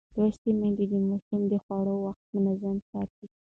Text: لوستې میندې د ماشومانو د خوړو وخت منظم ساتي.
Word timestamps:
لوستې 0.19 0.51
میندې 0.59 0.85
د 0.91 0.93
ماشومانو 1.07 1.47
د 1.51 1.55
خوړو 1.63 1.95
وخت 2.05 2.25
منظم 2.33 2.77
ساتي. 2.89 3.25